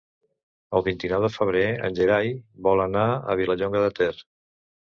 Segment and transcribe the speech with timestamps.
[0.79, 2.33] El vint-i-nou de febrer en Gerai
[2.71, 4.13] vol anar a Vilallonga de Ter.